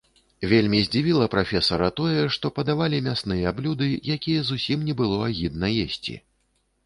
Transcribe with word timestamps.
Вельмі 0.51 0.77
здзівіла 0.85 1.25
прафесара 1.33 1.89
тое, 1.99 2.23
што 2.37 2.51
падавалі 2.57 3.01
мясныя 3.09 3.53
блюды, 3.59 3.89
якія 4.15 4.41
зусім 4.49 4.87
не 4.87 4.95
было 5.03 5.19
агідна 5.29 5.67
есці. 5.83 6.17